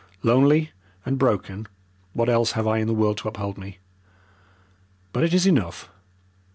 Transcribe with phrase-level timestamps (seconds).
[0.23, 0.71] Lonely
[1.05, 1.67] and broken,
[2.13, 3.77] what else have I in all the world to uphold me?
[5.13, 5.89] But it is enough.